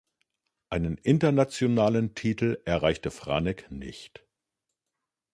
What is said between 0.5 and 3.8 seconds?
Einen internationalen Titel erreichte Franek